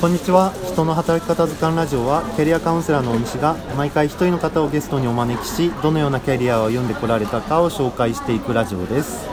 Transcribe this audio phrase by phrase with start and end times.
[0.00, 0.52] こんにちは。
[0.66, 9.28] 人の働き方図鑑ラジオはキャリアカウンセラーの大西が毎回一人の方をゲストにお招きしどのようなキャリアを歩んでこられたかを紹介していくラジオです。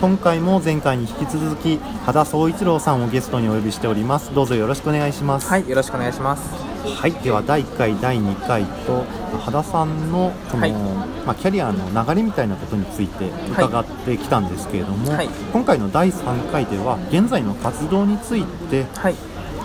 [0.00, 4.34] 今回も前回に引き続き羽田総一郎さんをゲストにお呼びしております。
[4.34, 5.48] どうぞよろしくお願いします。
[5.48, 6.42] はい、よろしくお願いします。
[6.88, 9.04] はい、では第1回、第2回と
[9.38, 10.72] 羽田さんのこの、はい。
[10.72, 15.28] まあ、キャリアの流れみたいなことについて伺ってきたんですけれども、はい。
[15.52, 19.14] 今回の第3回では現在の活動についてはい、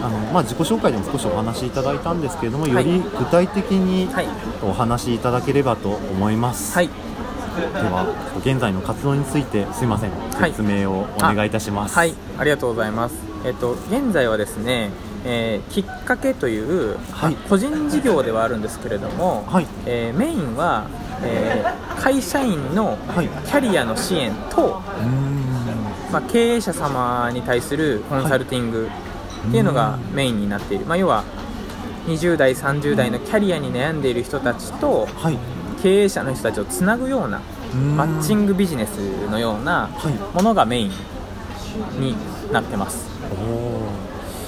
[0.02, 2.74] あの、まあ、自己紹介でも少しお話しいただいたんですけれども、はい。
[2.74, 4.28] より具体的にはい。
[4.64, 6.94] お話しいただければと思います、はい、で
[7.90, 8.08] は
[8.40, 10.12] 現在の活動についてすいません。
[10.12, 10.52] はい。
[10.52, 13.16] 説明をお願いいたします、はい、ありがとうございます。
[13.46, 14.90] えっと、現在はですね、
[15.26, 17.34] えーきっかけという、はい。
[17.34, 19.68] まあ個人事業ではあるんですけれども、はい。
[19.86, 20.88] えーメインは、
[21.22, 23.28] えー会社員のはい。
[23.28, 24.82] キャリアの支援と、
[26.12, 28.90] まあ、経営者様に対するコンサルティング
[29.48, 31.24] っていうのがメインになっている、まあ、要は
[32.08, 35.38] 20代、30代のキャリアに悩んでいる人たちとはい。
[35.82, 37.40] 経営者の人たちをつなぐような
[37.96, 38.98] マッチンググビジネス
[39.30, 40.14] のようなはい。
[40.36, 40.92] ものがメイン
[42.00, 42.16] に
[42.52, 43.08] なってます。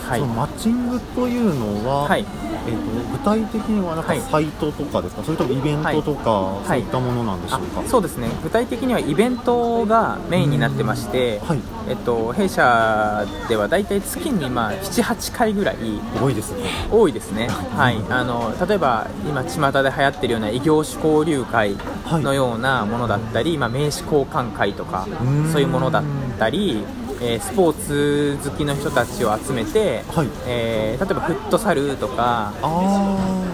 [0.07, 0.21] はい。
[0.21, 2.25] マッチングというのは、はい。
[2.67, 4.21] えー、と具体的にはなんかはい。
[4.21, 6.67] サイトとかですか、それともイベントとか、い。
[6.67, 8.29] そういったものなんでしょうか、あそうですね。
[8.43, 11.59] 具体的にはイベントがメインになってまして、はい。
[11.87, 15.77] えっと、弊社では大体月にまあ78回ぐらい
[16.21, 16.69] 多いですね。
[16.91, 21.75] 多いですね、 はい、あの例えば今巷で流行ってるような異業種交流会
[22.09, 25.51] のようなものだったり、まあ、名刺交換会とかん。
[25.51, 26.03] そういうものだっ
[26.37, 26.83] たり、
[27.21, 30.27] えースポーツ好きの人たちを集めて、はい。
[30.47, 32.67] えー例えばフットサルとか、あ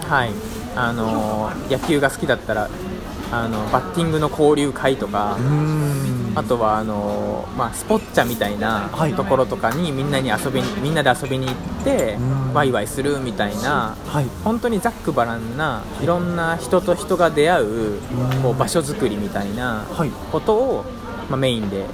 [0.08, 0.30] はい、
[0.76, 2.68] あの野球が好きだったら
[3.32, 5.36] あのバッティングの交流会とか
[6.36, 9.14] あとはあの、まあ、スポッチャみたいなはい。
[9.14, 12.54] ところとかにみんなに遊びにみんなで遊びに行ってうん。
[12.54, 14.26] ワイワイするみたいなはい。
[14.44, 17.98] 本当にざっくばらんないろんな人と人が出会う
[18.42, 20.10] こう場所づくりみたいなはい。
[20.30, 20.84] ことを、
[21.28, 21.84] まあ、メインで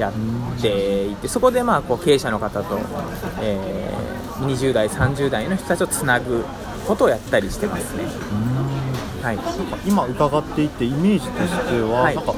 [0.00, 2.78] やっていてそこでまあこう経営者の方と、
[3.40, 6.44] えー20代30代の人たちをつなぐ
[6.86, 8.04] ことをやったりしてますね。
[9.22, 9.38] はい。
[9.86, 12.16] 今伺っていてイメージとしては、はい。
[12.16, 12.32] なんか、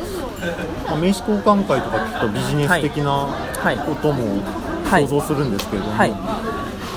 [0.86, 3.76] まあ、名刺交換会とか聞くとビジネス的なはい。
[3.86, 4.42] ことも
[4.84, 5.06] はい。
[5.06, 6.51] 想像するんですけれども、はい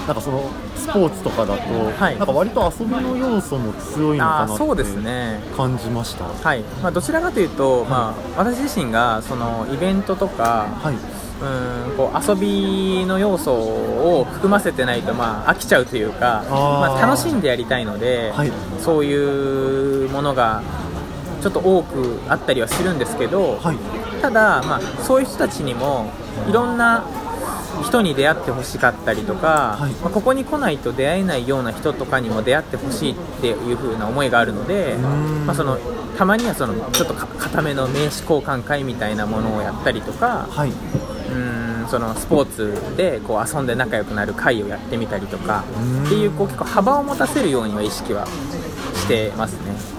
[0.07, 1.61] なんかそのスポーツとかだと、
[1.97, 2.17] はい。
[2.17, 5.39] なんか割と遊びの要素も強いのかなっあーそうですてね。
[5.57, 6.25] 感じました。
[6.25, 6.61] はい。
[6.83, 18.51] まあ、どちらかというと、まあ、私自身がそのイベントとかはい、うんこう遊びの要素を含ませてないと、まあ、飽きちゃうというかまあ、楽しんでやりたいので、はい。
[18.79, 20.61] そういうものが
[21.41, 23.77] ちょっと多くあったりはするんですけど、はい。
[24.21, 26.11] ただ、まあ、そういう人たちにも
[26.49, 27.03] いろんな
[27.85, 29.91] 人に出会ってほしかったりとか、はい。
[29.93, 35.45] まあここに来ないと出会えないような人とかにも出会ってほしいっていう風な思いがあるので、ん。
[35.45, 35.77] まあ、その
[36.17, 40.73] たまにはそのちょっとか固めの名刺交換会みたいなものをやったりとか、はい、う
[41.33, 46.05] んそのスポーツでこう遊んで仲良くなる会をやってみたりとかうん。
[46.05, 48.25] っていうこう結構幅を持たせるようには意識は
[48.95, 49.94] してますね。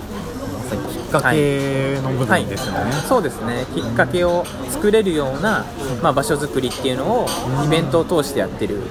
[1.06, 2.92] っかけの部分ですよね。
[3.08, 3.66] そうですね。
[3.74, 5.64] きっかけを作れるような、
[6.02, 7.26] まあ、場所づくりっていうのを
[7.64, 8.82] イベントを通してやってる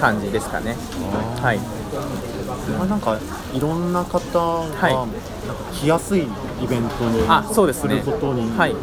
[0.00, 0.76] 感じですかね。
[1.42, 1.58] はい、
[2.78, 3.18] まあ、なんか
[3.54, 4.94] いろんな方が、はい。
[4.94, 5.04] な
[5.54, 8.74] んか来やすいイベントにあそうですることに、はい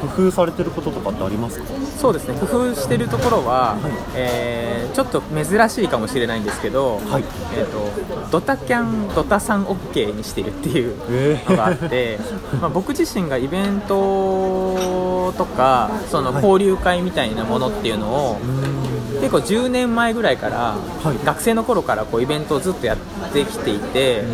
[0.00, 1.66] 工夫されてることとかってありますか？
[1.98, 2.38] そうですね。
[2.38, 3.92] 工夫してるところは、はい。
[4.14, 7.24] えーちょっと珍しいかもしれないんですけど、はい。
[7.54, 12.18] えー、とドタキャンドタさん OK にしてるっていうえのがあって、
[12.60, 16.44] まあ、僕自身がイベントとかそのはい。
[16.44, 18.38] 交流会みたいなものっていうのを、
[19.20, 20.74] 結構10年前ぐらいから、
[21.04, 21.24] はい。
[21.24, 22.96] 学生の頃からこうイベントをずっとやっ
[23.32, 24.24] てきていて、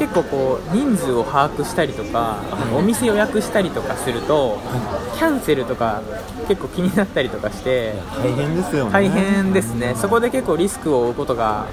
[0.00, 2.38] 結構こう人数を把握したりとか、
[2.74, 4.58] お店予約したりとかすると、
[5.14, 6.00] キャンセルとか
[6.48, 8.92] 結構気になったりとかして大変ですよね。
[8.92, 11.66] 大変ですね、そこで結構リスクを負うことが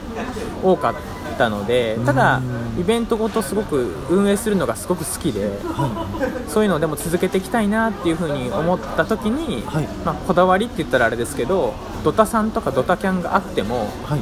[0.62, 0.94] 多かっ
[1.38, 2.42] たのでただ
[2.78, 5.52] イベントごとすごく運営するのがすごく好きで
[6.50, 9.88] そういうのをでも続けていきたいなっていうふうに思った時に、はい。
[10.04, 14.22] まあ、こだわりって言ったらあれですけどドタさんとかドタキャンがあってもはい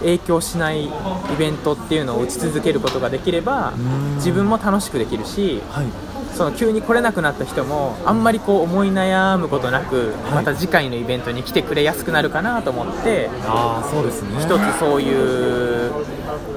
[0.00, 0.90] 影響しないイ
[1.38, 4.14] ベントっていうのを打ち続けることができればん。
[4.16, 5.86] 自分も楽しくできるしはい。
[6.34, 10.34] その急に来れなくなった人もあんまりこう思い悩むことなく、はい。
[10.36, 14.40] また次回のイベントに来てくれやすくなるかなと思ってああそうですね。
[14.40, 15.92] 一つそういう、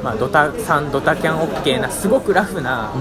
[0.04, 2.92] まあ、ドタさんドタキャン OK なすごくラフな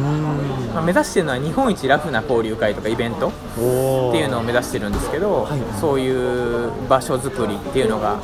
[0.74, 5.60] まあ、目指してるのは日本一ラフな交流会とかイベントおっていうのを目指してるんですけど、はい。
[5.80, 8.18] そういう場所づくりっていうのが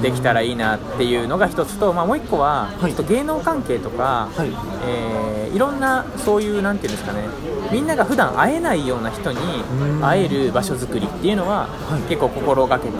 [0.00, 2.92] できたらいいなっていうのが一つと、まあ、もう一個は、はい。
[2.94, 4.48] ちょっと芸能関係とか、はい。
[4.86, 7.26] えーいろんなそういうなんていうんですかね
[7.72, 10.00] みんなが普段会えないような人にん。
[10.04, 12.02] 会える場所づくりっていうのは、はい。
[12.02, 12.94] 結構心がけて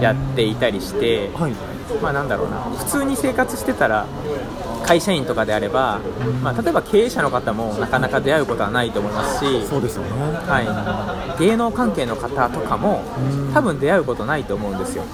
[0.00, 1.52] やっていたりして、はい
[2.00, 2.56] まあなんだろうな。
[2.76, 4.06] 普通に生活してたら
[4.84, 6.00] 会社員とかであれば、
[6.42, 10.10] まあ、例えば経営者の方もなかなか出会うことはないと思いますしそうですよね。
[10.10, 13.52] はい、芸能関係の方とかもうん。
[13.54, 15.04] 多分出会うことないと思うんですよ、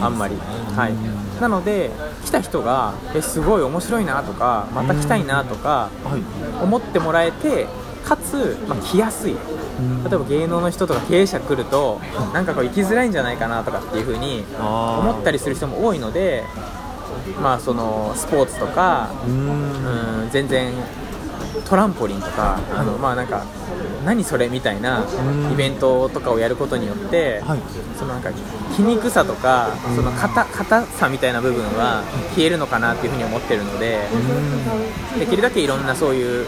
[0.00, 0.36] あんまり、
[0.76, 1.90] はい、なので
[2.24, 6.62] 来た人がえすごい面白いなとかまた来たいなとかはい。
[6.62, 7.66] 思ってもらえて
[8.08, 9.32] かつ、まあ、来やすい。
[9.32, 10.04] うん。
[10.04, 12.00] 例えば芸能の人とか経営者来ると
[12.32, 15.08] なんかこう行きづらいんじゃないかなとかっていう風にあー。
[15.10, 16.44] 思ったりする人も多いので
[17.42, 20.22] まあそのスポーツとかうーん。
[20.22, 20.72] うん全然
[21.64, 23.44] トランポリンとかあのまあなんか
[24.04, 25.52] 何それみたいなうん。
[25.52, 27.58] イベントとかをやることによって、はい。
[27.98, 28.30] そのなんか
[28.70, 33.98] 筋肉さとかその硬硬さみたいな部分は消えるのかなっていうふうに思ってるので
[35.18, 36.46] できるだけいろんなそういう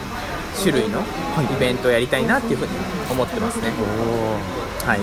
[0.59, 1.45] 種類のはい。
[1.45, 2.71] イベントをやりたいなっていうふうに
[3.09, 3.71] 思ってますね。
[4.85, 4.99] はい。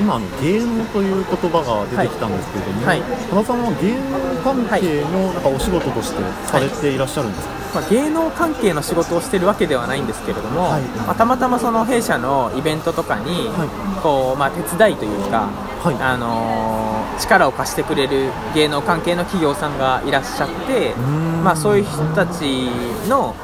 [0.00, 3.02] 今あの芸能という言葉が出てきたんですけれども、はい。
[3.30, 10.82] 多田さんは芸能関係のなんかお仕事としてされていらっしゃるんですか、まあ、芸能関係の仕事をしてるわけではないんですけれども、はい。
[10.82, 13.66] まあ、たまたまその弊社のイベントとかに、は
[14.02, 15.48] こうまあ、手伝いというか、
[15.82, 15.96] はい。
[16.00, 21.44] あのー力を貸してくれる芸能関係の企業さんがいらっしゃって、ん。
[21.44, 22.68] まあ、そういう人たち
[23.08, 23.34] の、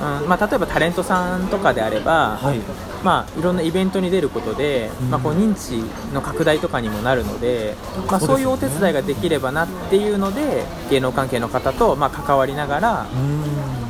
[0.00, 2.60] うんまあ、例えばタレントさんとかであれば、はい。
[3.04, 7.76] まあ、いろんなイベントに出ることで、まあ、こう認知の拡大とかにもなるので、
[8.10, 13.06] まあ、そういうお手伝いができればなっていうので芸能関係の方とまあ関わりながら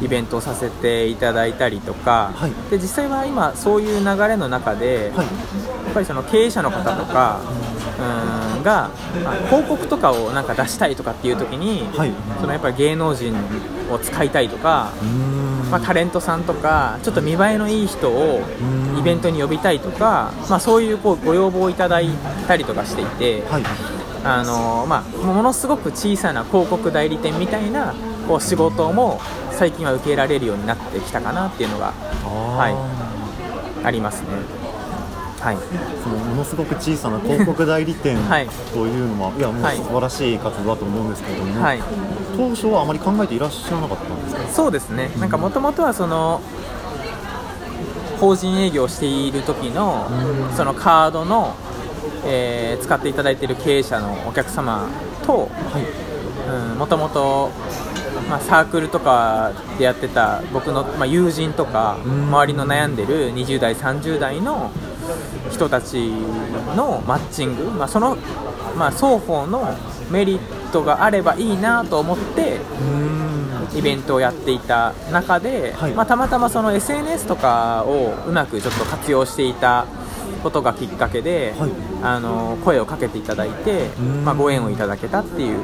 [0.03, 2.53] イベントをさせていただいたりとか、はい。
[2.71, 5.27] で実際は今そういう流れの中で、はい。
[5.27, 7.41] やっぱりその経営者の方とか、
[8.57, 8.91] うん、が、
[9.23, 12.13] まあ広告とかをなんか出したいとかっていう時に、はい。
[12.41, 13.33] そのやっぱり芸能人
[13.93, 18.97] を使いたいとか、うーんまあ、タレントさんとかちょっと見栄えのいい人をん。
[18.97, 22.11] イベントに呼びたいとか、まあ、そういうこうご要望をいただい
[22.47, 23.63] たりとかしていて、はい。
[24.23, 27.93] あのまあ、ものすごく小さな広告代理店みたいな
[28.29, 31.93] こう仕事も最近は受けられるようになってきたかなっていうのが
[32.25, 32.73] あ
[33.85, 34.64] ありますね。
[35.45, 38.49] はい、ーそのものすごく小さな広告代理店はい。
[38.73, 39.77] というのは、い、やもうはい。
[39.77, 41.81] 素晴らしい活動だと思うんですけれども、はい。
[42.37, 44.49] 当初はあまり考えていらっしゃらなかったんですか？
[44.49, 46.41] そうですね、なんかもともとはその
[48.21, 50.09] 法人営業をしている時の
[50.57, 51.55] そのカードの、
[52.25, 54.89] えー使っていただいている経営者のお客様
[55.27, 56.79] とはい。
[56.79, 57.51] もともと
[58.41, 62.25] サークルとかでやってた僕の、まあ、友人とかうん。
[62.29, 64.71] 周りの悩んでる20代30代の
[65.51, 66.11] 人たち
[66.77, 68.17] のマッチング、まあ、その、
[68.77, 69.69] まあ、双方の
[70.11, 72.61] メリットがあればいいなと思って
[73.75, 75.93] イベントをやっていた中で、はい。
[75.93, 79.87] まあ、たまたまその SNS とかをうまくちょっと活用していた
[80.43, 81.71] ことがきっかけで、はい。
[82.03, 84.25] あの声をかけていただいて、ん。
[84.25, 85.59] まあ、ご縁をいただけたっていう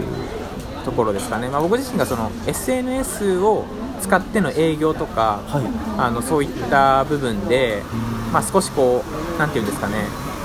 [0.84, 3.64] ところですかね、まあ、僕自身がその SNS を
[4.00, 5.64] 使っての営業とか、はい。
[5.98, 7.82] あのそういった部分で、
[8.32, 9.04] まあ、少しこ
[9.36, 9.94] う、なんていうんですかね、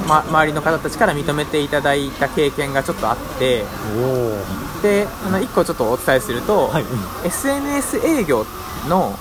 [0.08, 3.64] ま、周りの方たちから認めていただいた経験がちょっとあって、
[4.82, 8.46] であの1個ちょっとお伝えすると、はい、うん SNS 営業
[8.88, 9.14] の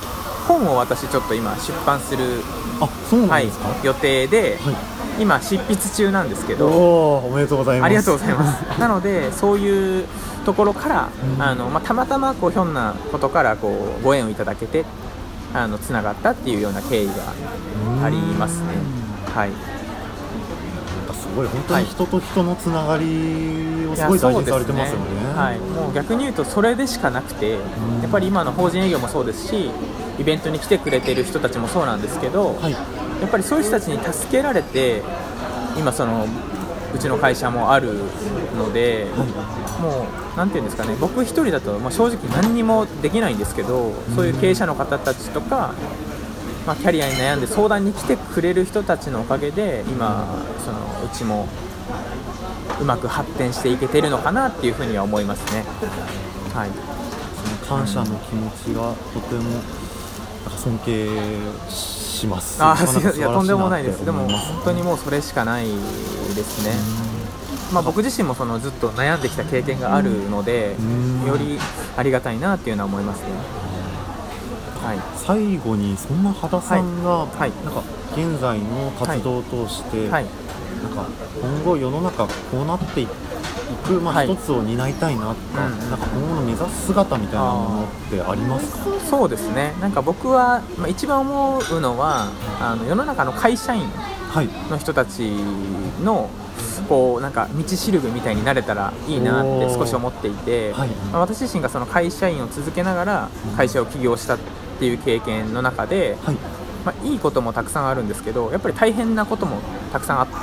[0.47, 2.41] 本を私ちょっと今出版する、
[2.81, 4.75] あそうなはいんですか、予定で、はい。
[5.19, 6.67] 今執筆中なんですけど。
[6.67, 7.87] おおおめでとうございます。
[7.87, 8.81] ありがとうございます。
[8.81, 10.07] なのでそういう
[10.45, 11.43] ところから、うん。
[11.43, 14.85] あのまあ、たまたまこうひょんなことからこうご縁をいただけて
[15.53, 17.13] あのつながったっていうような経緯が
[18.05, 18.67] ありますね。
[19.35, 19.51] はい。
[21.15, 25.07] すごい本当に人と人のつながりをすごいや大事にされてますよね。
[25.07, 27.59] そうですはい、もう逆に言うとそれでしかなくて、ん。
[28.03, 29.71] やっぱり今の法人営業もそうですし
[30.19, 32.73] イベントに来てくれてる人たちもそうなんですけど、はい。
[32.73, 32.79] や
[33.27, 35.03] っぱりそういう人たちに助けられて
[35.77, 36.27] 今その
[36.95, 37.93] うちの会社もある
[38.57, 39.07] ので、
[39.81, 45.75] もうなんていうんですかね僕一人だと、まあ、正直何にもできないんですけど、そういう経営者の方たちとか、
[46.67, 50.27] まあ、キャリアに悩んで相談に来てくれる人たちのおかげで今
[50.65, 51.49] そのうちも
[52.81, 55.65] うまく発展していけてるのかなっていうふうには思いますね。
[56.55, 56.71] はい
[57.45, 59.61] その感謝の気持ちがとても
[60.51, 61.09] 尊敬
[61.69, 62.63] します。
[62.63, 64.05] あなかなかいやとんでもないです。
[64.05, 65.73] でも本当にもうそれしかないで
[66.43, 66.73] すね、
[67.73, 71.27] まあ、僕自身もそのずっと悩んできた経験があるのでうん。
[71.27, 71.59] より
[71.97, 73.29] ありがたいなっていうのは思いますね。
[74.83, 74.99] はい。
[75.17, 77.39] 最後にそんな羽田さんが、はい。
[77.39, 77.53] はい。
[77.65, 77.83] なんか
[78.13, 80.27] 現在の活動を通して、はい。
[80.83, 81.07] なんか
[81.41, 82.33] 今後世の中こ
[82.63, 83.09] うなってい
[83.75, 84.26] く、まあはい。
[84.26, 88.78] 一つを担いたいなとか、うんなんか今後の目指す姿みたいなものってありますか？
[89.09, 89.75] そうですね。
[89.81, 92.28] なんか僕は、まあ、一番思うのは
[92.61, 93.88] あの世の中の会社員
[94.31, 94.49] はい。
[94.71, 95.33] の人たち
[96.02, 96.28] の
[96.88, 100.88] こうなんか道しるべみたいになれたらいいなって少し思っていて、はい。
[101.12, 104.38] まあ私自身がその会社員を続けながら会社を起業したっ
[104.78, 106.37] ていう経験の中で、はい。
[106.85, 109.57] まあ、いいこともたくさんあるんですけどやっぱり大変なことも
[109.90, 110.35] たくさんあって。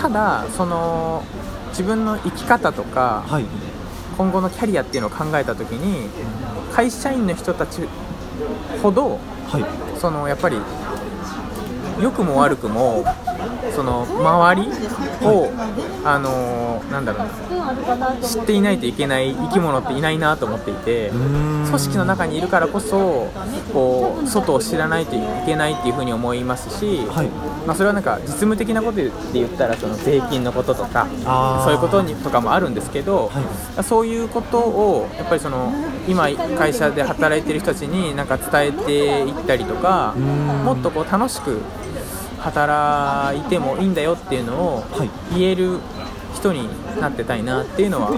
[0.00, 1.22] ただその
[1.70, 3.44] 自分の生き方とかはい。
[4.16, 6.08] 今後のキャリアっていうのを考えた時に
[6.72, 7.82] 会社員の人たち
[8.82, 9.64] ほどはい。
[9.98, 10.58] そのやっぱり
[12.00, 13.04] 良くも悪くも
[13.74, 14.68] その周り
[15.22, 15.50] を
[16.10, 18.16] あのなんだろうな。
[18.22, 23.28] 知っていないといけない生き物っていないなと思っていて組織の中にいるからこそ
[23.72, 27.28] こう外を知らないといけないっていうふうに思いますし、はい。
[27.66, 31.06] まあ、それはなんか実務的なことで言ったらその税金のこととか
[31.64, 35.72] そういうことにとかもあるんですけど、はそういうことをやっぱりその
[36.08, 40.14] 今会社で働いてる人たちになんか伝えていったりとか
[40.64, 41.60] もっとこう楽しく
[42.40, 45.10] 働いてもいいんだよっていうのをはい。
[45.34, 45.78] 言える
[46.38, 46.68] 人に
[47.00, 48.10] なってたいなっていうのは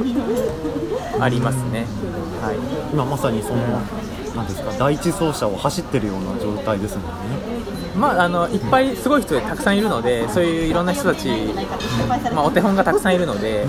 [1.20, 1.86] ありますね。
[2.40, 2.56] はい。
[2.92, 3.56] 今まさにその
[4.36, 7.10] なんですか第一走者を走ってるような状態ですもんね。
[7.96, 11.28] まあ、あのいっぱいすごい人たくさんいるのでそういういろんな人たち、
[12.32, 13.66] まあ、お手本がたくさんいるので、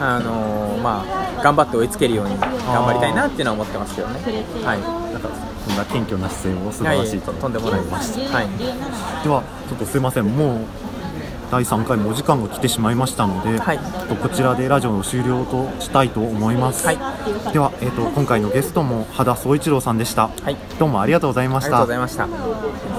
[0.00, 4.20] あのまあ、頑張って追いつけるように頑張りたいなっていうのは思ってますけどね。
[4.64, 4.80] はい。
[5.12, 5.28] なんか
[5.66, 7.32] そんな謙虚な姿勢を素晴らしいと。
[7.32, 8.18] とんでもないです。
[8.32, 8.48] はい。
[9.22, 10.24] ではちょっとすいません。
[10.24, 10.58] もう
[11.50, 13.78] 第3回もお時間が来てしまいましたので、はい。
[14.22, 16.96] こちらでラジオの終了としたいと思います、はい。
[17.52, 20.56] では、えー、と今回のゲストも羽田宗一郎さんでした、はい。
[20.78, 22.94] どうもありがとうございまありがとうしたございました。